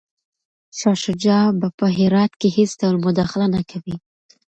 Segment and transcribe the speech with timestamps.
[0.79, 3.95] شاه شجاع به په هرات کي هیڅ ډول مداخله نه کوي.